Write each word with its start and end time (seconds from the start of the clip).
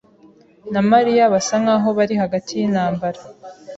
na 0.73 0.81
Mariya 0.91 1.31
basa 1.33 1.55
nkaho 1.63 1.89
bari 1.97 2.13
hagati 2.23 2.51
yintambara. 2.59 3.19